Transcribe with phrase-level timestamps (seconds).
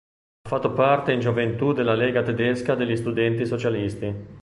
[0.45, 4.39] Ha fatto parte in gioventù della Lega tedesca degli studenti socialisti.